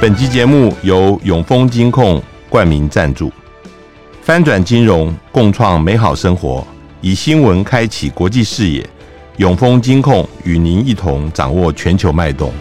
[0.00, 3.32] 本集节目由永丰金控冠名赞助，
[4.22, 6.64] 翻转金融，共创美好生活，
[7.00, 8.88] 以新闻开启国际视野。
[9.38, 12.52] 永丰金控与您一同掌握全球脉动。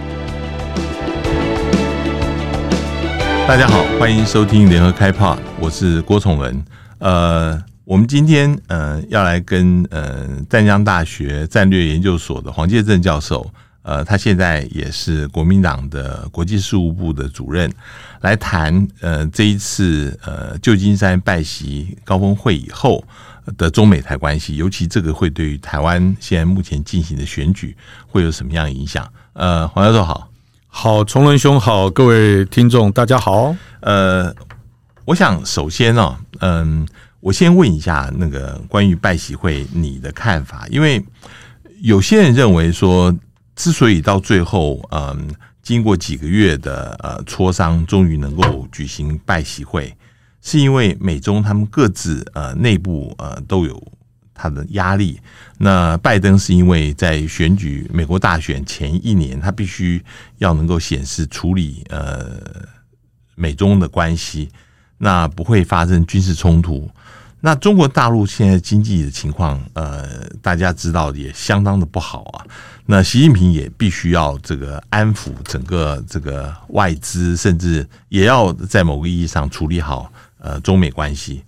[3.47, 6.65] 大家好，欢迎收听联合开炮，我是郭崇文。
[6.97, 13.45] 呃，我们今天呃要来跟呃湛江大学战略研究所的黄介正教授，
[13.87, 17.71] 呃，他现在也是国民党的国际事务部的主任，
[18.21, 23.03] 来谈呃这一次呃旧金山拜习高峰会以后。
[23.55, 27.73] 的中美台关系，尤其这个会对于台湾现在目前进行的选举
[28.05, 29.09] 会有什么样影响？
[29.31, 30.29] 呃，黄教授好，
[30.67, 33.55] 好，崇伦兄好，各位听众大家好。
[33.79, 34.35] 呃，
[35.05, 36.85] 我想首先呢、哦，嗯，
[37.21, 41.01] 我先问一下那个关于拜习会你的看法，因为
[41.79, 43.15] 有些人认为说，
[43.57, 45.29] 之所以到最后，嗯，
[45.61, 49.93] 经过几个月的呃磋商，终于能够举行拜习会。
[50.41, 53.83] 是因为美中他们各自呃内部呃都有
[54.33, 55.19] 他的压力。
[55.57, 60.01] 那拜登是因为在选举美国大选前一年，他必须
[60.37, 62.39] 要能够显示处理呃
[63.35, 64.49] 美中的关系，
[64.99, 66.89] 那不会发生军事冲突。
[67.39, 72.45] 那中国大陆现在经济的情况呃大家知道也相当的不好啊。
[72.85, 80.11] 那习近平也必须要这个安抚整个这个外资，甚至也要在某个意义上处理好。
[80.39, 81.43] 呃，中美关系，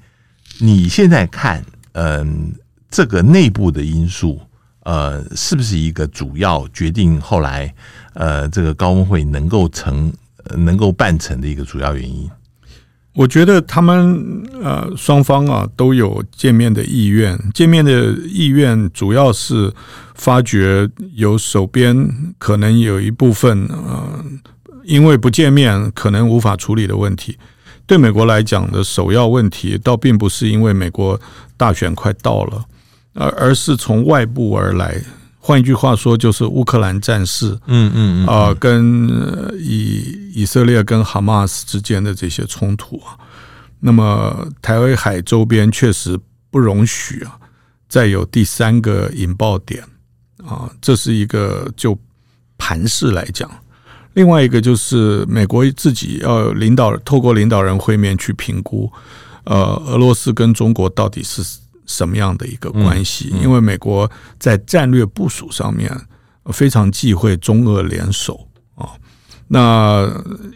[0.57, 2.51] 你现在看，嗯、
[2.89, 4.41] 这个内部的因素，
[4.81, 7.71] 呃，是不是一个主要决定后来，
[8.13, 10.11] 呃，这个高峰会能够成、
[10.57, 12.29] 能够办成的一个主要原因？
[13.19, 19.69] 我觉得他们呃双方啊都有见面的意愿，见面的意愿主要是
[20.15, 24.23] 发觉有手边可能有一部分呃，
[24.85, 27.37] 因为不见面可能无法处理的问题。
[27.85, 31.19] 对美国来讲的首要问题，倒并不是因为美国
[31.57, 32.63] 大选快到了，
[33.15, 34.95] 而而是从外部而来。
[35.49, 39.09] 换一句话说，就是乌克兰战事，嗯嗯啊，跟
[39.57, 43.17] 以以色列跟哈马斯之间的这些冲突啊，
[43.79, 46.19] 那么台湾海周边确实
[46.51, 47.35] 不容许啊，
[47.87, 49.83] 再有第三个引爆点
[50.45, 51.97] 啊，这是一个就
[52.59, 53.49] 盘势来讲。
[54.13, 58.87] 另外一个就是美国自己要领导，透过领导人会面去评估，
[59.45, 61.41] 呃，俄罗斯跟中国到底是
[61.89, 63.33] 什么样的一个关系？
[63.41, 65.91] 因为美国在战略部署上面
[66.53, 68.91] 非常忌讳中俄联手啊。
[69.47, 70.07] 那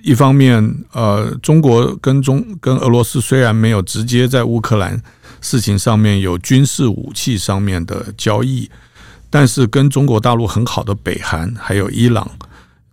[0.03, 5.01] 一方面，呃，中国跟中跟俄罗斯虽然没有直接在乌克兰
[5.41, 8.69] 事情上面有军事武器上面的交易，
[9.31, 12.29] 但是跟中国大陆很好的北韩还有伊朗。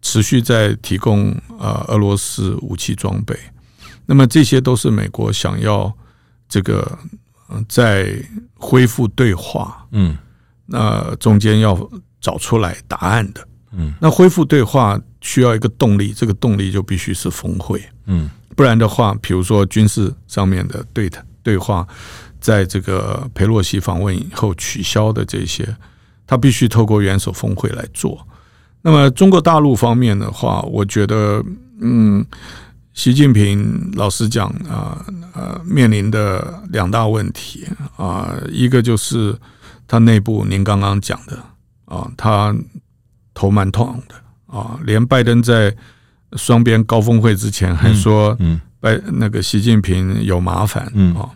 [0.03, 3.39] 持续在提供呃俄罗斯武器装备，
[4.07, 5.93] 那么这些都是美国想要
[6.49, 6.99] 这个
[7.69, 8.15] 在
[8.55, 10.17] 恢复对话，嗯，
[10.67, 11.77] 那中间要
[12.21, 21.87] 找出来答案的，嗯，那恢复对话需要一个动力，这个动力就必须是峰会，嗯，不然的话，比如说军事上面的对谈对话，
[22.41, 25.77] 在这个佩洛西访问以后取消的这些，
[26.27, 28.27] 他必须透过元首峰会来做。
[28.83, 31.45] 那么中国大陆方面的话，我觉得，
[31.81, 32.25] 嗯，
[33.01, 35.03] 习近平老实讲啊，
[35.33, 37.67] 呃，面临的两大问题
[37.97, 39.35] 啊，一个就是
[39.89, 41.43] 他内部您刚刚讲的
[41.87, 42.55] 啊，他
[43.33, 44.15] 头蛮痛的
[44.55, 45.75] 啊，连拜登在
[46.35, 51.17] 双边高峰会之前还说，嗯，拜那个习近平有麻烦，嗯。
[51.17, 51.31] 啊，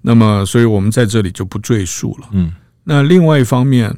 [0.00, 3.94] 那么所以我们在这里就不赘述了，嗯，那另外一方面，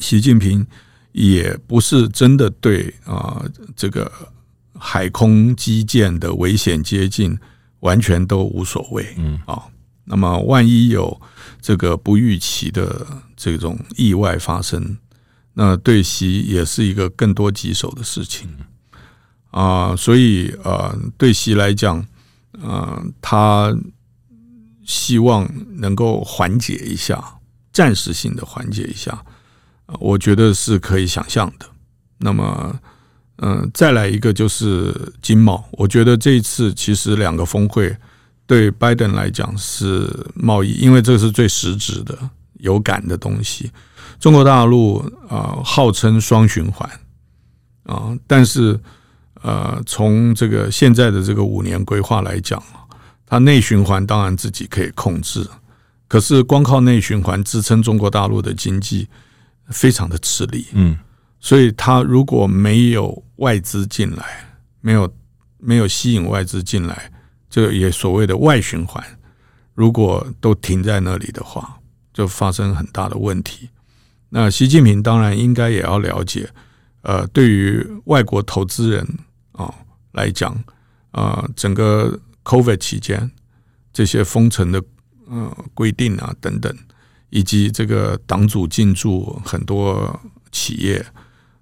[0.00, 0.66] 习近平。
[1.12, 3.42] 也不是真的对啊，
[3.74, 4.12] 这个
[4.78, 7.36] 海空基建的危险接近
[7.80, 9.62] 完全都无所谓，嗯啊，
[10.04, 11.20] 那么万一有
[11.60, 13.06] 这个不预期的
[13.36, 14.98] 这种意外发生，
[15.54, 18.48] 那对习也是一个更多棘手的事情
[19.50, 22.06] 啊，所以啊，对习来讲，
[22.62, 23.76] 啊，他
[24.84, 27.22] 希望能够缓解一下，
[27.72, 29.24] 暂时性的缓解一下。
[30.00, 31.66] 我觉得是可以想象的。
[32.18, 32.78] 那么，
[33.38, 35.64] 嗯，再来一个就是经贸。
[35.72, 37.96] 我觉得这一次其实两个峰会
[38.46, 42.18] 对拜登来讲是贸易，因为这是最实质的、
[42.54, 43.70] 有感的东西。
[44.18, 44.98] 中国大陆
[45.28, 46.88] 啊，号称双循环
[47.84, 48.78] 啊，但是
[49.42, 52.62] 呃，从这个现在的这个五年规划来讲，
[53.26, 55.46] 它内循环当然自己可以控制，
[56.08, 59.08] 可是光靠内循环支撑中国大陆的经济。
[59.70, 60.96] 非常的吃力，嗯，
[61.40, 64.24] 所以他如果没有外资进来，
[64.80, 65.12] 没有
[65.58, 67.12] 没有吸引外资进来，
[67.48, 69.02] 这也所谓的外循环，
[69.74, 71.78] 如果都停在那里的话，
[72.12, 73.68] 就发生很大的问题。
[74.30, 76.50] 那习近平当然应该也要了解，
[77.02, 79.06] 呃，对于外国投资人
[79.52, 79.72] 啊
[80.12, 80.52] 来讲，
[81.12, 83.30] 啊，整个 COVID 期间
[83.92, 84.82] 这些封城的
[85.28, 86.76] 呃规定啊等等，
[87.30, 90.20] 以及这个党组进驻很多
[90.50, 91.06] 企业。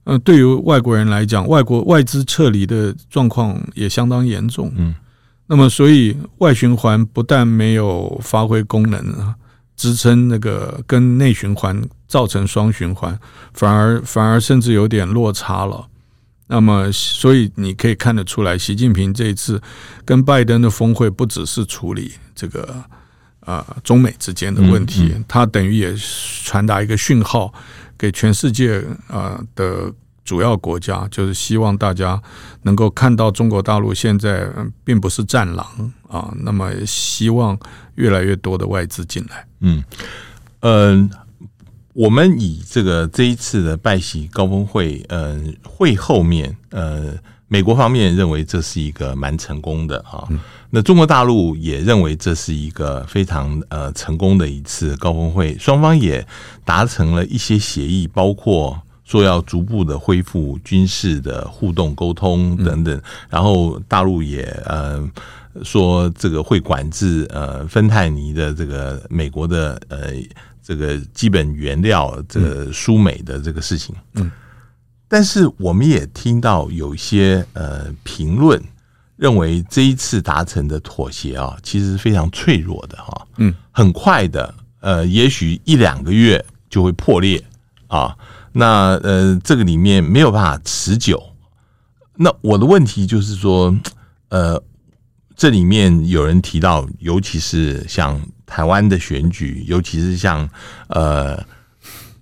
[0.06, 4.72] 呃，对于外国人来讲，外国外资撤离的状况也相当严重。
[4.76, 4.94] 嗯，
[5.48, 9.34] 那么所以外循环不但没有发挥功能啊，
[9.76, 13.18] 支撑那个跟内循环造成双循环，
[13.52, 15.88] 反而反而甚至有点落差了。
[16.46, 19.60] 那么，所以你可以看得出来，习近平这一次
[20.04, 22.62] 跟拜登的峰会不只是处理这个
[23.40, 25.92] 啊、呃、中美之间的问题，他等于也
[26.44, 27.52] 传达一个讯号。
[27.98, 29.92] 给全世界啊的
[30.24, 32.20] 主要国家，就是希望大家
[32.62, 34.48] 能够看到中国大陆现在
[34.82, 37.56] 并不是战狼啊，那么希望
[37.94, 39.46] 越来越多的外资进来。
[39.60, 39.84] 嗯，
[40.60, 41.18] 嗯、呃，
[41.92, 47.14] 我们以这个这一次的拜习高峰会，嗯、会后面，呃，
[47.48, 50.24] 美国方面认为这是一个蛮成功的啊。
[50.30, 56.26] 嗯那中国大陆也认为这是一个非常呃成功的一次高峰会，双方也
[56.64, 63.00] 达成了一些协议，包括说要逐步的恢复军事的互动沟通等等。
[63.30, 65.08] 然后大陆也呃
[65.62, 70.12] 说这个会管制呃芬太尼的这个美国的呃
[70.62, 73.94] 这个基本原料这个输美的这个事情。
[74.14, 74.30] 嗯，
[75.08, 78.62] 但是我们也听到有一些呃评论。
[79.18, 87.42] 认为这一次达成的妥协啊，其实是非常脆弱的哈，嗯，很快的，呃，也许一两个月就会破裂
[87.86, 88.14] 啊，
[88.52, 91.32] 那呃，这个里面没有办法持久。
[92.16, 93.74] 那我的问题就是说，
[94.28, 94.62] 呃，
[95.34, 100.46] 这里面有人提到，尤其是像台湾的选举，尤其是像
[100.88, 101.42] 呃。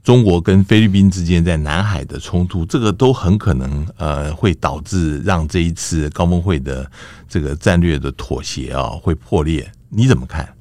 [0.05, 6.89] 中国跟菲律宾之间在南海的冲突，这个都很可能呃会导致让这一次高峰会的
[7.27, 9.73] 这个战略的妥协啊会破裂。
[9.89, 10.55] 你怎么看？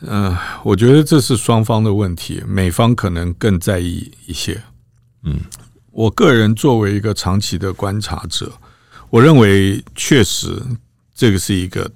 [0.00, 4.62] 嗯、呃，我觉得这是双方的问题，美方可能更在意一些。
[5.24, 5.38] 嗯，
[5.90, 8.50] 我个人作为一个长期的观察者，
[9.10, 10.60] 我认为确实
[11.14, 11.90] 这个是一个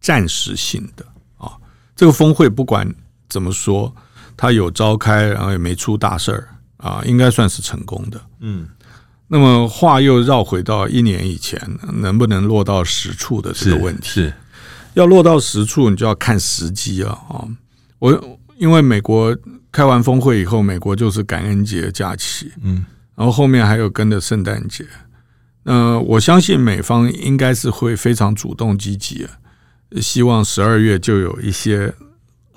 [0.00, 1.04] 暂时性的
[1.38, 1.58] 啊。
[1.96, 2.94] 这个峰会不管
[3.28, 3.92] 怎么说。
[4.40, 6.48] 他有召开，然后也没出大事儿
[6.78, 8.18] 啊，应该算是成功的。
[8.40, 8.66] 嗯，
[9.28, 11.60] 那么话又绕回到一年以前，
[11.92, 14.08] 能不能落到实处的这个问题？
[14.08, 14.34] 是，是
[14.94, 17.44] 要落到实处，你就要看时机了啊。
[17.98, 19.36] 我因为美国
[19.70, 22.86] 开完峰会以后，美国就是感恩节假期，嗯，
[23.16, 24.86] 然后后面还有跟着圣诞节。
[25.64, 29.28] 那我相信美方应该是会非常主动积极，
[30.00, 31.92] 希望十二月就有一些。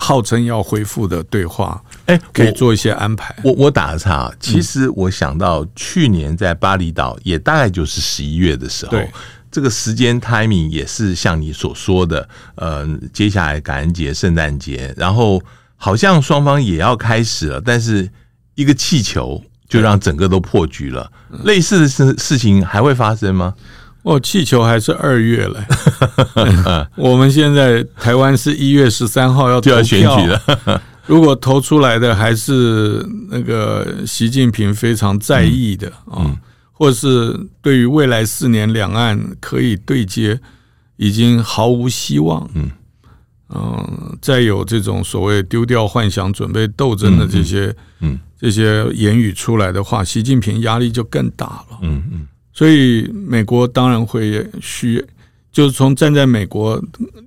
[0.04, 3.34] 号称要恢复的对话，哎，可以做一些安排。
[3.42, 8.98] 我我打个岔，其实我想到去年在巴厘岛，也大概就是十一月的时候，
[9.50, 15.42] 这个时间 timing 也是像你所说的，呃，接下来感恩节、圣诞节，然后
[15.78, 18.10] 好像双方也要开始了，但是
[18.56, 21.10] 一个气球就让整个都破局了。
[21.46, 23.54] 类似的事事情还会发生吗？
[24.04, 26.88] 哦，气球还是二月了。
[26.96, 30.82] 我们现在台湾是一月十三号要投票，就要选举了。
[31.08, 36.32] 如果投出来的还是那个习近平非常在意的啊，
[36.72, 40.40] 或是对于未来四年两岸可以对接
[40.96, 42.72] 已经毫无希望，嗯
[43.50, 51.80] 嗯，再有这种所谓丢掉幻想、准备斗争的这些嗯这些言语出来的话，习近平压力就更大了。
[51.82, 52.28] 嗯嗯。
[52.54, 55.04] 所以，美国当然会需，
[55.52, 56.82] 就是从站在美国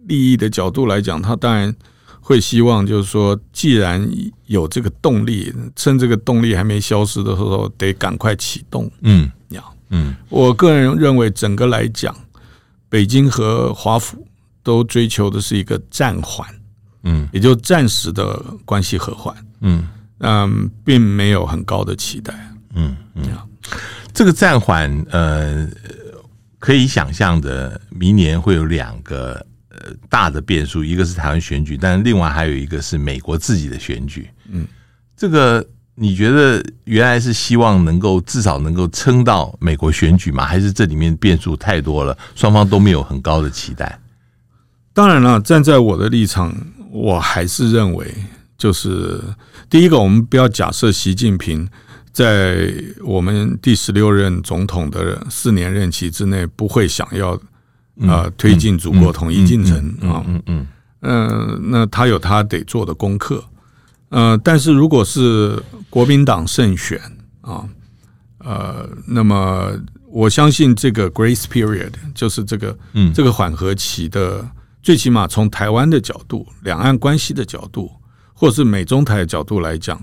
[0.07, 1.75] 利益的角度来讲，他当然
[2.21, 4.09] 会希望，就是说，既然
[4.47, 8.91] 有这个动力，趁这个动力还没消失的时候，得赶快启动。
[9.03, 12.15] 嗯，要嗯，我个人认为，整个来讲，
[12.89, 14.27] 北京和华府
[14.63, 16.49] 都追求的是一个暂缓，
[17.03, 19.89] 嗯，也就暂时的关系和缓，嗯。
[20.21, 22.33] 嗯，并没有很高的期待，
[22.75, 23.25] 嗯嗯。
[24.17, 25.69] 这个暂缓，呃，
[26.59, 34.31] 可以想象的，明年会有两个呃大的变数，一个是台湾选举，但另外还有一个是美国自己的选举。
[34.49, 34.67] 嗯，
[35.15, 35.63] 这个
[35.95, 40.47] 你觉得原来是希望能够至少能够撑到美国选举吗？
[40.47, 44.01] 还是这里面变数太多了，双方都没有很高的期待？
[44.95, 46.57] 当然了，站在我的立场，
[46.91, 48.11] 我还是认为，
[48.57, 49.21] 就是
[49.69, 51.69] 第一个，我们不要假设习近平。
[52.17, 52.73] 在
[53.05, 57.39] 我们第十六任总统的四年任期之内，不会想要
[58.01, 60.25] 呃推进祖国统一进程啊。
[60.27, 60.67] 嗯嗯
[61.03, 63.45] 嗯，那他有他得做的功课。
[64.09, 66.99] 呃，但是如果是国民党胜选
[67.43, 67.69] 啊，
[68.39, 69.73] 呃，那么
[70.09, 74.43] 我相信这个 Grace Period 就是这个嗯这个缓和期的，
[74.83, 77.91] 最起码从台湾的角度、两岸关系的角度，
[78.33, 80.03] 或是美中台的角度来讲。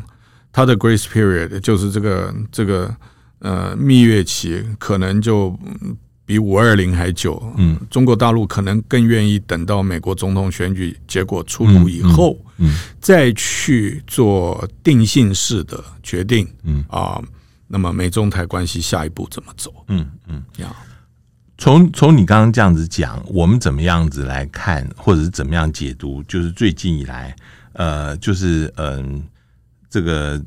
[0.53, 2.95] 它的 grace period 就是这个这个
[3.39, 5.57] 呃蜜月期，可能就
[6.25, 7.41] 比五二零还久。
[7.57, 16.47] 嗯，中国大陆可能更愿意等到美国总统选举结果出炉以后，嗯，再去做定性式的决定。
[16.63, 17.19] 嗯啊，
[17.67, 19.73] 那么美中台关系下一步怎么走？
[19.87, 20.73] 嗯嗯，呀，
[21.57, 26.21] 从从你刚刚这样子讲，我们怎么样子来看，或者是怎么样解读？
[26.23, 27.35] 就是最近以来，
[27.73, 29.23] 呃，就是嗯。
[29.93, 30.43] 这个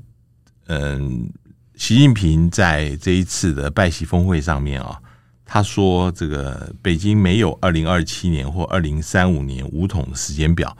[0.66, 1.30] 嗯，
[1.76, 4.98] 习近平在这一次的拜习峰会上面啊，
[5.44, 10.76] 他说这个北京没有二零二七年或二零三五年五统的时间表。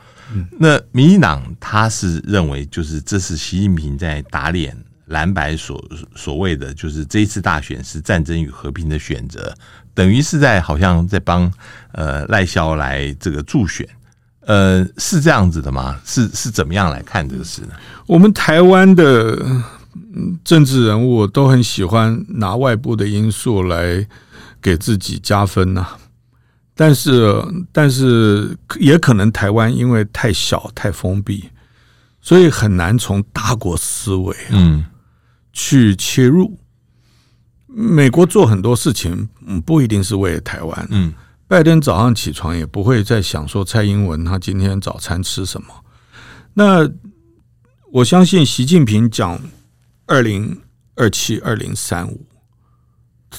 [0.59, 5.81] 那民进党他是认为，就是这是习近平在打脸蓝白所
[6.17, 9.57] 所谓的，就是这一次大选是战争与和平的选择，
[9.95, 11.49] 等于是在好像在帮
[11.93, 13.89] 呃赖萧来这个助选。
[14.47, 16.01] 呃，是这样子的吗？
[16.05, 17.75] 是是怎么样来看这个事呢？
[18.07, 19.45] 我们台湾的
[20.45, 24.07] 政治人物都很喜欢拿外部的因素来
[24.63, 25.99] 给自己加分呐、啊，
[26.77, 31.51] 但是但是也可能台湾因为太小太封闭，
[32.21, 34.85] 所以很难从大国思维嗯
[35.53, 36.57] 去切入。
[37.67, 41.13] 美国做很多事情，嗯，不一定是为了台湾，嗯。
[41.49, 45.69] 拜登早上起床也不会再想说蔡英文他今天早餐吃什么。
[46.55, 46.91] 那
[47.93, 49.41] 我相信习近平讲
[50.07, 50.61] 二零
[50.97, 52.27] 二七、二零三五，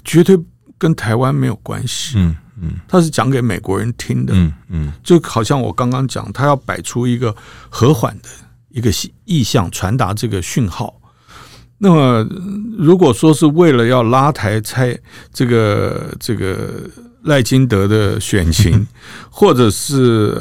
[0.05, 0.39] 绝对
[0.77, 2.13] 跟台湾没有关系。
[2.17, 4.33] 嗯嗯，他是讲给美国人听的。
[4.35, 7.35] 嗯嗯，就好像我刚刚讲，他要摆出一个
[7.69, 8.29] 和缓的
[8.69, 8.89] 一个
[9.25, 10.99] 意向，传达这个讯号。
[11.79, 12.27] 那么
[12.77, 14.97] 如果说是为了要拉抬蔡
[15.33, 16.89] 这个这个。
[17.23, 18.87] 赖清德的选情，
[19.29, 20.39] 或者是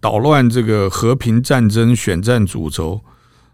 [0.00, 3.00] 捣乱这个和平战争选战主轴，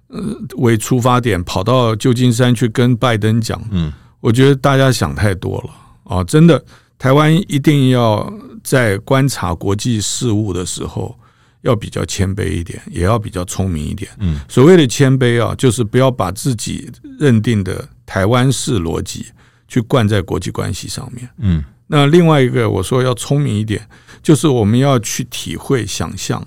[0.08, 0.22] 呃，
[0.56, 6.24] 为出发点跑到旧金山去跟拜登讲，嗯，我觉得大家想太多了啊！
[6.24, 6.64] 真的，
[6.96, 8.32] 台湾一定要
[8.64, 11.14] 在观察国际事务的时候，
[11.62, 14.10] 要比较谦卑一点，也要比较聪明一点。
[14.18, 19.26] 嗯，所谓的谦卑啊，就是不要把自己认定的台湾式逻辑
[19.66, 21.28] 去灌在国际关系上面。
[21.38, 21.64] 嗯。
[21.88, 23.86] 那另外一个，我说要聪明一点，
[24.22, 26.40] 就是我们要去体会、想象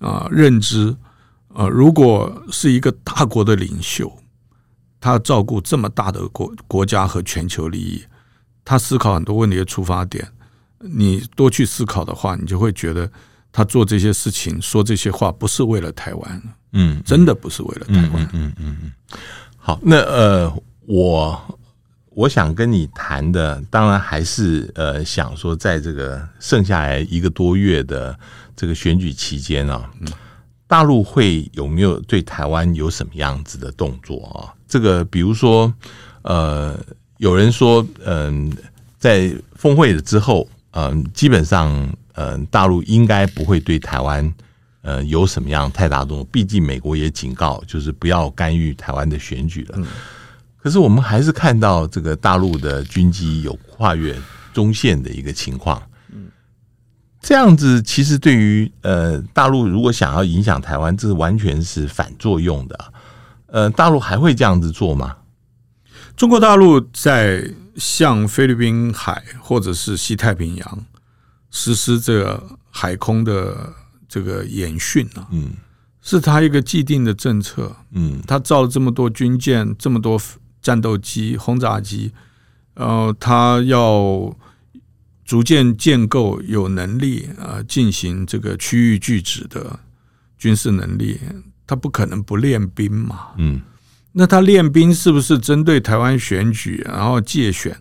[0.00, 0.96] 啊、认知
[1.54, 1.68] 啊。
[1.68, 4.12] 如果是一个大国的领袖，
[4.98, 8.02] 他照顾这么大的国国家和全球利益，
[8.64, 10.26] 他思考很多问题的出发点，
[10.80, 13.08] 你多去思考的话，你就会觉得
[13.52, 16.42] 他做这些事情、说这些话不是为了台湾，
[16.72, 18.92] 嗯，真的不是为了台湾，嗯嗯嗯。
[19.56, 21.58] 好，那呃，我。
[22.12, 28.18] 我想跟你谈的，当然还是呃，想说，在这个剩下来一个多月的
[28.56, 29.88] 这个选举期间啊，
[30.66, 34.52] 大陆会有没有对台湾有什么样子的动作啊？
[34.66, 35.72] 这个比如说，
[36.22, 36.78] 呃，
[37.18, 38.52] 有人说，嗯，
[38.98, 41.88] 在峰会了之后，嗯，基本上，
[42.20, 44.30] 嗯，大陆应该不会对台湾，
[44.82, 46.24] 呃，有什么样太大动作。
[46.30, 49.78] 毕竟美国也警告，就是不要干预台湾的选举了。
[50.58, 54.14] 可是我们还是看到这个大陆的军机有跨越
[54.52, 55.82] 中线的一个情况，
[57.22, 62.92] 这样子其实对于呃大陆如果想要影响台湾，这是完全是反作用的。
[63.46, 65.16] 呃，大陆还会这样子做吗？
[66.16, 67.42] 中国大陆在
[67.76, 70.86] 向菲律宾海或者是西太平洋
[71.50, 73.72] 实施这个海空的
[74.08, 75.50] 这个演训啊，嗯，
[76.00, 80.20] 是他一个既定的政策，嗯，他造了这么多军舰，这么多。
[80.62, 82.12] 战斗机、轰炸机，
[82.74, 84.36] 呃，他要
[85.24, 89.80] 逐渐建构有能力啊，进行这个区域拒止的
[90.36, 91.18] 军事能力，
[91.66, 93.28] 他不可能不练兵嘛。
[93.38, 93.62] 嗯，
[94.12, 97.74] 那他练兵是不是针对台湾选举，然后借选？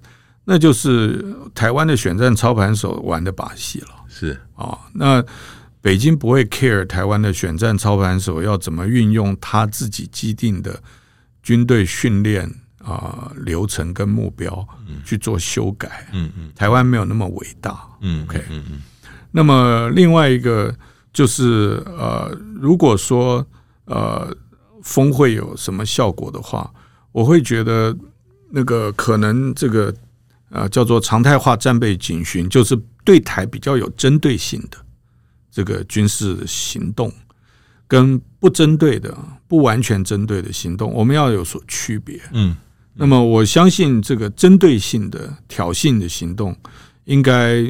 [0.49, 3.89] 那就是台湾的选战操盘手玩的把戏了。
[4.07, 5.23] 是啊，哦，那
[5.79, 10.81] 北京不会 care 台湾的选战操盘手要怎么运用他自己既定的
[11.43, 12.51] 军队训练。
[12.81, 14.65] 啊，流程跟目标
[15.03, 16.07] 去做修改。
[16.13, 17.77] 嗯嗯，台湾没有那么伟大。
[17.99, 18.41] 嗯，OK。
[18.49, 18.81] 嗯嗯。
[19.31, 20.73] 那么另外一个
[21.11, 23.45] 就是呃，如果说
[23.85, 24.33] 呃
[24.81, 26.71] 峰会有什么效果的话，
[27.11, 27.95] 我会觉得
[28.49, 29.93] 那个可能这个
[30.49, 34.77] 呃叫做常态化战备警巡，就是对台比较有针对性的
[35.51, 37.11] 这个军事行动，
[37.87, 42.19] 跟不针对的、不完全针对的行动，我们要有所区别。
[42.31, 42.55] 嗯，
[42.93, 46.55] 那么我相信这个针对性的挑衅的行动，
[47.05, 47.63] 应该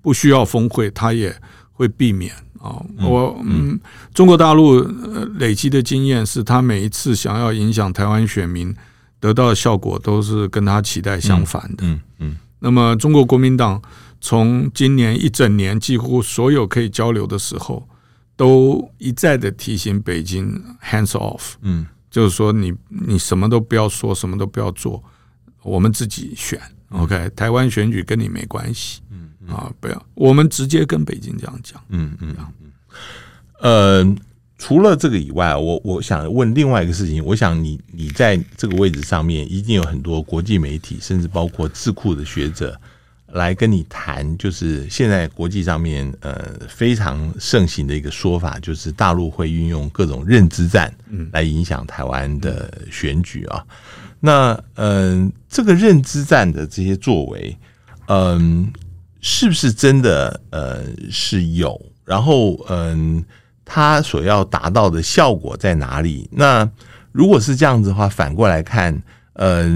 [0.00, 1.34] 不需要峰会，他也
[1.72, 2.32] 会避免。
[2.58, 3.78] 啊，我嗯，
[4.14, 4.80] 中国大陆
[5.38, 8.74] 累积的经验是，他每一次想要影响台湾选民，
[9.26, 11.84] 得到的效果都是跟他期待相反的。
[11.84, 12.36] 嗯嗯。
[12.60, 13.82] 那么，中国国民党
[14.20, 17.86] 从今年一整年，几乎所有可以交流的时候，
[18.36, 21.54] 都一再的提醒北京 “hands off”。
[21.62, 25.02] 嗯，就是说，你你什么都不要说，什么都不要做，
[25.62, 26.60] 我们自己选。
[26.90, 29.00] OK，台湾选举跟你没关系。
[29.10, 31.82] 嗯啊，不要，我们直接跟北京这样讲。
[31.88, 32.72] 嗯嗯嗯。
[33.60, 34.16] 呃，
[34.58, 37.24] 除了这个以外，我我想问另外一个事情。
[37.24, 42.78] 我想你你在这个位置上面，一定有很多国际媒体，甚至包括智库的学者
[43.32, 50.92] 来跟你谈，就是现在国际上面呃非常盛行的一个说法，就是大陆会运用各种认知战
[51.32, 53.64] 来影响台湾的选举啊。
[54.20, 57.56] 那嗯、呃，这个认知战的这些作为，
[58.06, 58.80] 嗯、呃。
[59.28, 60.40] 是不是真的？
[60.50, 61.80] 呃，是有。
[62.04, 63.24] 然后，嗯，
[63.66, 66.26] 他所要达到的效果在哪里？
[66.32, 66.66] 那
[67.12, 69.68] 如果是这样子的话，反过来看，呃，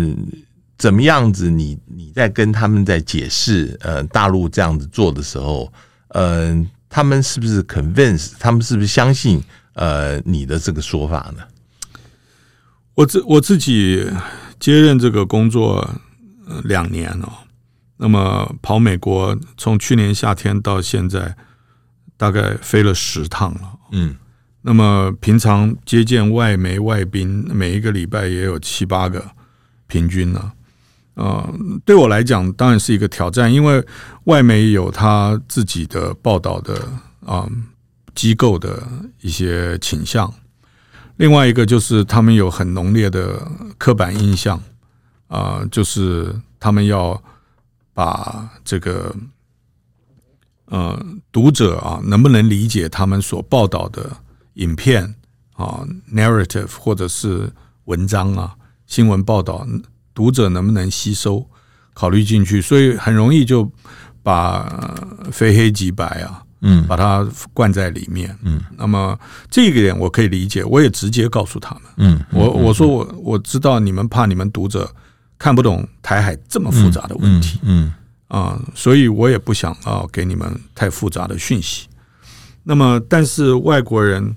[0.79, 1.77] 怎么样子你？
[1.87, 5.71] 你在跟他们在解释，呃，大陆这样子做的时候，
[6.09, 8.33] 呃，他们是不是 convince？
[8.39, 9.43] 他们是不是相信？
[9.75, 11.43] 呃，你的这个说法呢？
[12.95, 14.07] 我自我自己
[14.59, 15.89] 接任这个工作
[16.65, 17.33] 两年了。
[17.97, 21.37] 那么跑美国，从去年夏天到现在，
[22.17, 23.79] 大概飞了十趟了。
[23.93, 24.17] 嗯，
[24.63, 29.25] 那么平常接见外媒外宾，每一个礼拜也有七八个，
[29.87, 30.53] 平均呢。
[31.15, 33.85] 呃，对我来讲当然是一个挑战，因为
[34.25, 36.75] 外媒有他自己的报道的
[37.25, 37.51] 啊、呃、
[38.15, 38.83] 机构的
[39.21, 40.33] 一些倾向，
[41.17, 43.41] 另外一个就是他们有很浓烈的
[43.77, 44.57] 刻板印象
[45.29, 47.21] 啊、呃，就是他们要。
[47.93, 49.15] 把这个
[50.71, 50.99] 呃
[51.31, 54.11] 读者啊，能不能理解他们所报道的
[54.55, 55.15] 影片
[55.53, 57.53] 啊，narrative 或者是
[57.85, 58.55] 文章啊，
[58.87, 59.67] 新闻报道，
[60.15, 61.47] 读者能不能吸收、
[61.93, 62.61] 考虑进去？
[62.61, 63.71] 所以很容易就
[64.23, 64.97] 把
[65.31, 68.63] 非黑即白啊，嗯，把它灌在里面，嗯。
[68.77, 69.19] 那么
[69.51, 74.91] 这个点我可以理解，我也直接告诉他们，嗯，我我说我我知道你们怕你们读者。
[75.43, 77.91] 看不懂台海这么复杂的问题，嗯
[78.31, 81.87] 啊，所以我也不想啊给你们太复杂的讯息。
[82.63, 84.35] 那么，但是外国人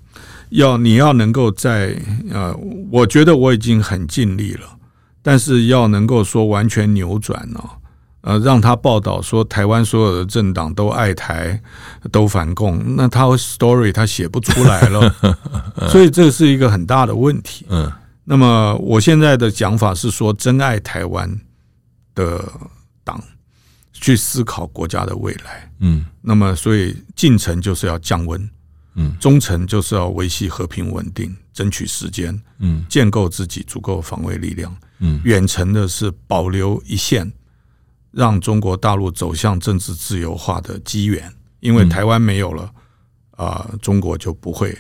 [0.49, 1.95] 要你要能够在
[2.29, 2.53] 呃，
[2.91, 4.67] 我觉得我已经很尽力了，
[5.21, 7.60] 但是要能够说完全扭转呢，
[8.21, 11.62] 呃，让他报道说台湾所有的政党都爱台
[12.12, 15.15] 都反共，那他 story 他写不出来了，
[15.89, 17.65] 所以这是一个很大的问题。
[17.69, 17.91] 嗯。
[18.25, 21.29] 那么我现在的讲法是说，真爱台湾
[22.15, 22.41] 的
[23.03, 23.21] 党
[24.04, 28.50] 去思考国家的未来，嗯，那么所以进程就是要降温，
[28.96, 37.32] 嗯，中程就是要维系和平稳定，争取时间，嗯，建构自己足够防卫力量，嗯，远程的是保留一线，
[38.12, 42.70] 让中国大陆走向政治自由化的机缘，因为台湾没有了，
[43.38, 44.78] 啊，中国就不会。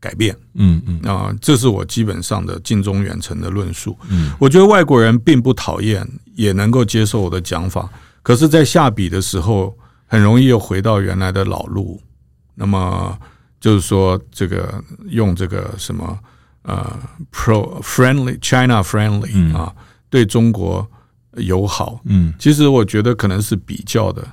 [0.00, 1.00] 改变，嗯嗯。
[1.10, 3.98] 啊，这是我基本上的近中远程的论述。
[4.08, 7.90] 嗯，我觉得外国人并不讨厌，也能够接受我的讲法。
[8.22, 9.76] 可是，在下笔的时候，
[10.06, 12.00] 很容易又回到原来的老路。
[12.54, 13.18] 那么，
[13.60, 16.18] 就是说，这个用这个什么
[16.62, 16.98] 呃
[17.32, 19.74] ，pro friendly China friendly 啊，
[20.10, 20.86] 对中国
[21.36, 22.00] 友好。
[22.04, 24.26] 嗯，其实我觉得可能是比较的。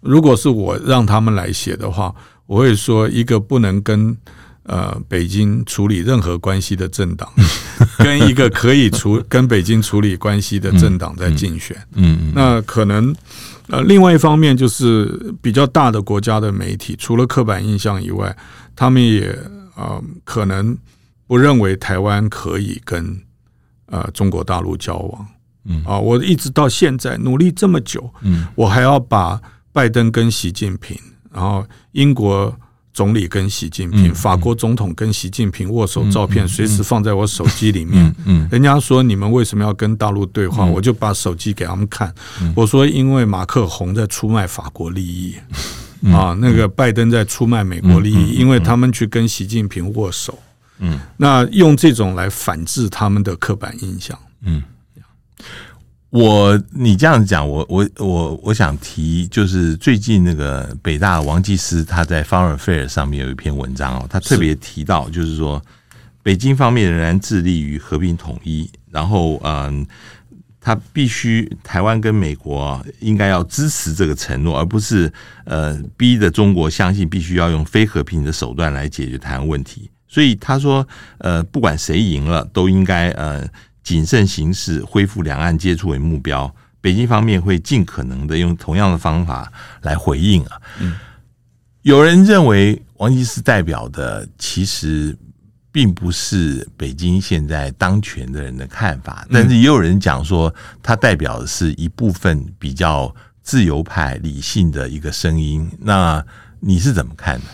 [0.00, 2.14] 如果是我让他们来写的话，
[2.46, 4.16] 我会说一个不能跟。
[4.70, 7.28] 呃，北京处理任何关系的政党，
[7.98, 13.12] 跟一个可以处 跟北京处理关系的政党在竞选，嗯，那可能
[13.66, 18.36] 呃，另外一方面就是比较大的国家的媒体，除了刻板印象以外，
[18.76, 19.36] 他们也
[19.74, 20.78] 呃可能
[21.26, 23.20] 不认为台湾可以跟
[23.86, 25.26] 呃中国大陆交往，
[25.64, 25.82] 嗯。
[25.84, 29.40] 啊，我一直到现在努力这么久，嗯，我还要把
[29.72, 30.96] 拜登跟习近平，
[31.32, 32.56] 然后英国。
[33.00, 38.14] 总理跟习近平，法国总统跟习近平握手照片，随时放在我手机里面。
[38.50, 40.66] 人家说你们为什么要跟大陆对话？
[40.66, 42.14] 我就把手机给他们看。
[42.54, 45.34] 我说因为马克宏在出卖法国利益。
[46.12, 50.38] 啊，那个拜登在出卖美国利益，因为他们去跟习近平握手，
[50.80, 54.18] 嗯，那用这种来反制他们的刻板印象。
[54.44, 54.62] 嗯，
[56.10, 65.62] 我你这样讲，我我我我想提，就是最近那个北大王继思他在《Foreign Affairs》上面有一篇文章哦，他特别提到，就是说
[66.22, 69.86] 北京方面仍然致力于和平统一，然后嗯。
[70.62, 75.10] 他必须台湾跟美国应该要支持这个承诺，而不是
[75.44, 79.90] 呃逼着中国相信必须要用非和平的手段来解决台湾问题。
[80.06, 83.42] 所以他说，呃，不管谁赢了，都应该呃
[83.82, 86.52] 谨慎行事，恢复两岸接触为目标。
[86.80, 90.60] 北京方面会尽可能的用同样的方法来回应啊。
[90.80, 90.96] 嗯，
[91.82, 95.16] 有人认为王吉思代表的其实。
[95.72, 105.70] 并不是北京现在当权的人的看法，但是也有人讲说，他代表的是一部分比较自由派、理性的一个声音。
[105.78, 106.20] 那
[106.58, 107.44] 你是怎么看的？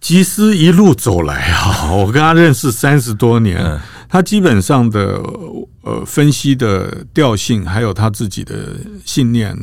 [0.00, 3.80] 吉斯一路走来啊，我跟他认识三十多年，
[4.12, 5.18] 他基本上的
[5.80, 9.56] 呃分析的调性，还有他自己的信念，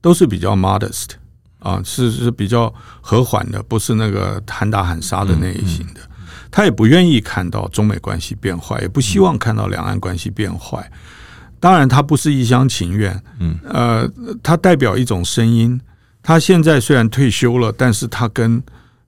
[0.00, 1.08] 都是比较 modest
[1.58, 6.00] 啊，是是比较和缓的，不是那个喊打喊杀的那一型的。
[6.52, 10.88] 他也不愿意看到中美关系变坏，也不希望看到两岸关系变坏。
[11.58, 13.20] 当然，他不是一厢情愿。
[13.40, 14.08] 嗯，呃，
[14.40, 15.80] 他代表一种声音。
[16.22, 18.62] 他现在虽然退休了，但是他跟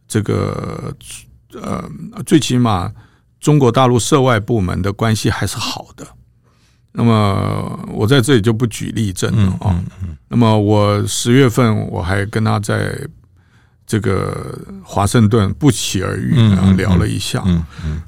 [0.08, 0.92] 这个
[1.54, 1.88] 呃，
[2.26, 2.90] 最起码
[3.40, 6.06] 中国大陆涉外部门的关系还是好的。
[6.92, 9.84] 那么，我在这里就不举例证了啊。
[10.28, 12.98] 那么，我十月份我还跟他在。
[13.90, 17.42] 这个华盛顿不期而遇，然后聊了一下。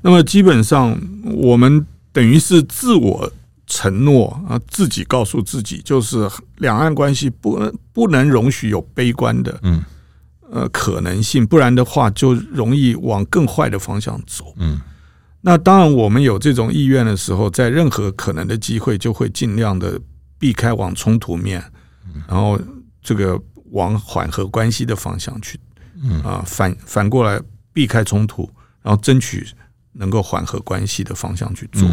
[0.02, 3.32] 那么基本上我们等于是自我
[3.66, 7.58] 承诺啊，自己告诉自己，就是两岸关系不
[7.94, 9.82] 不能容许有悲观的嗯
[10.50, 14.52] 呃可能性，不然的话就容易往更坏的方向走。
[14.58, 14.78] 嗯，
[15.40, 20.00] 那当然我们有这种意愿的时候，在任何可能的机会，就会尽量的
[20.38, 21.62] 避开往冲突面，
[22.29, 22.61] 然后
[23.03, 25.59] 这个往缓和关系的方向去。
[26.03, 27.40] 嗯啊，反反过来
[27.72, 28.48] 避开冲突，
[28.83, 29.46] 然后争取
[29.92, 31.88] 能够缓和关系的方向去做。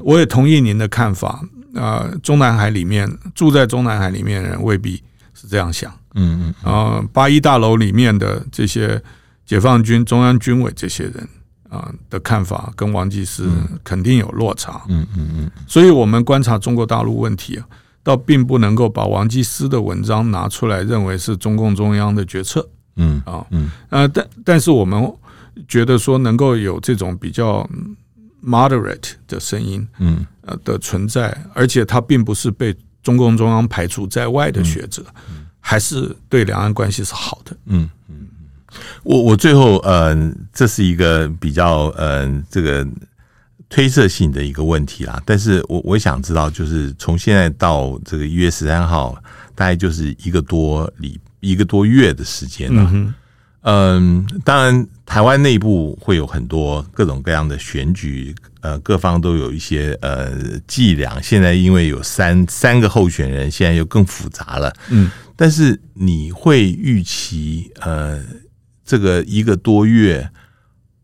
[0.00, 1.40] 我也同意您的看法。
[1.74, 5.02] 啊，中南海里面住在中南海里面的人未必
[5.34, 5.92] 是这样想。
[6.14, 6.54] 嗯嗯。
[6.64, 8.98] 然后八一大楼里面的这些
[9.44, 11.28] 解放军中央军委这些人
[11.76, 13.50] 啊的看法，跟王继思
[13.84, 14.82] 肯定有落差。
[14.88, 15.50] 嗯嗯嗯。
[15.66, 17.66] 所以我们观察中国大陆问题啊，
[18.02, 22.66] 倒并不能够把王继思的文章拿出来认为是中共中央的决策。
[22.96, 25.12] 嗯啊嗯呃，但但是我们
[25.68, 27.68] 觉得说能够有这种比较
[28.42, 35.04] moderate 的声音，嗯呃的存在，而且他并不是被中共中央排除在外的学者，
[35.60, 37.56] 还是对两岸关系是好的。
[37.66, 38.15] 嗯嗯，
[39.02, 40.16] 我我最后呃，
[40.52, 42.86] 这是一个比较呃这个
[43.68, 49.14] 推测性的一个问题啦，但是我我想知道，就是从现在到这个一月十三号，
[49.54, 51.20] 大概就是一个多礼。
[51.40, 53.14] 一个多月的时间了，嗯，
[53.60, 60.32] 嗯，当然，台湾内部会有很多各种各样的选举，呃，各方都有一些呃
[60.66, 61.20] 伎俩。
[61.22, 65.08] 现在因为有三三个候选人，现在又更复杂了，嗯。
[65.36, 68.20] 但是你会预期，呃，
[68.86, 70.30] 这个一个多月，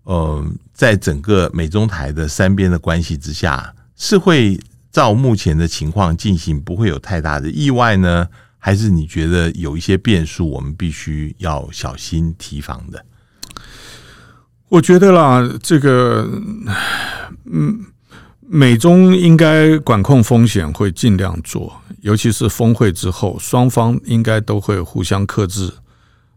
[0.05, 4.59] 呃，在整个美中台的三边的关系之下，是会
[4.91, 8.29] 照目前的情况进行，不会有太大的意外呢？
[8.65, 13.05] 还是你觉得有一些变数，我们必须要小心提防的？
[14.69, 16.29] 我觉得啦，这个
[17.51, 17.85] 嗯，
[18.41, 25.69] 美中应该管控风险会尽量做，尤其是峰会之后，双方应该都会互相克制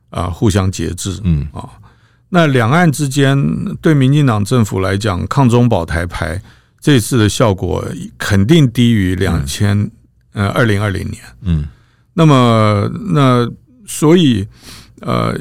[0.09, 1.19] 啊，互相节制。
[1.23, 1.69] 嗯啊，
[2.29, 3.37] 那两岸之间
[3.81, 6.41] 对民进党政府来讲，抗中保台牌
[6.79, 7.85] 这次的效果
[8.17, 9.89] 肯定低于两千
[10.33, 11.21] 呃二零二零年。
[11.41, 11.67] 嗯。
[12.13, 13.45] 那么，那
[13.85, 14.47] 所以，
[15.01, 15.37] 呃，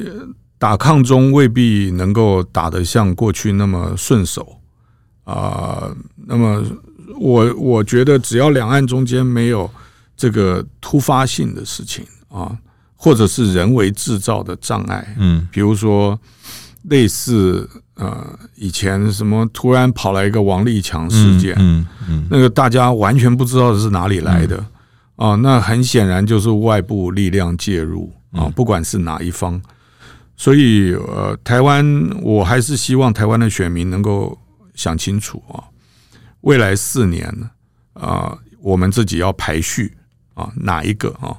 [0.57, 4.59] 打抗中未必能够打得像过去那么顺手
[5.23, 5.33] 啊，
[5.87, 5.97] 呃。
[6.27, 6.61] 那么，
[7.17, 9.71] 我我觉得，只要两岸中间没有
[10.17, 12.57] 这个突发性的事情啊，
[12.95, 16.19] 或者是人为制造的障碍，嗯，比如说
[16.83, 24.63] 类似呃以前什么突然跑来一个王立强事件，嗯嗯，那个大家完全不知道是哪里来的。
[25.17, 29.61] 啊，那很显然就是外部力量介入啊，不管是哪一方，
[30.35, 31.85] 所以呃，台湾
[32.21, 34.37] 我还是希望台湾的选民能够
[34.73, 35.63] 想清楚啊，
[36.41, 37.33] 未来四年
[37.93, 39.95] 啊，我们自己要排序
[40.33, 41.31] 啊，哪一个啊？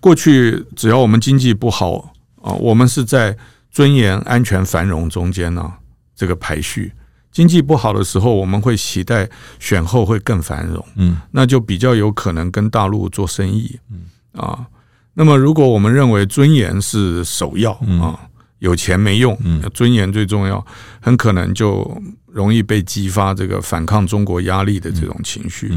[0.00, 3.36] 过去只要我们经济不好啊，我们是在
[3.70, 5.72] 尊严、安全、繁荣中间呢，
[6.14, 6.92] 这个排序。
[7.30, 9.28] 经济不好的时候，我们会期待
[9.60, 14.66] 选后会更繁荣，嗯，那就比较有可能跟大陆做生意，嗯啊。
[15.14, 18.18] 那么如果我们认为尊严是首要啊，
[18.60, 19.38] 有钱没用，
[19.74, 20.64] 尊严最重要，
[21.00, 25.72] 很可能就容易被激发这个反抗中国压力的这种情绪。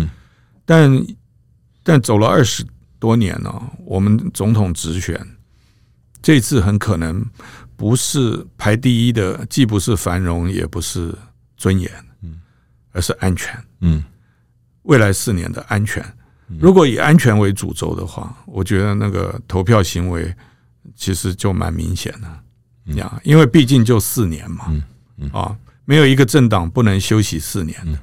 [0.65, 1.05] 但
[1.84, 2.63] 但走了二十
[3.02, 5.20] 多年了，我们总统直选
[6.22, 7.26] 这次很可能
[7.76, 11.12] 不是排第一的，既不是繁荣，也不是
[11.58, 11.92] 尊严，
[12.92, 13.60] 而是安全。
[13.80, 14.04] 嗯，
[14.84, 16.06] 未来四年的安全，
[16.60, 20.32] 如果以安全为主轴的话，我觉得那个投票行为
[20.96, 24.72] 其实就蛮明显的呀，因为毕竟就四年嘛，
[25.34, 27.98] 啊，没有一个政党不能休息四年的。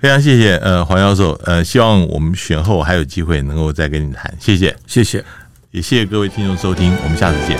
[0.00, 5.24] 非常谢谢呃黄教授，呃，希望我们选后还有机会能够再跟你谈，谢谢，谢谢，
[5.72, 7.58] 也谢谢各位听众收听，我们下次见。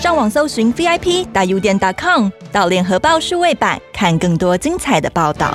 [0.00, 5.54] 上网搜寻 VIP 大 U 店 .com 到联合报数位版看更多精彩的报道。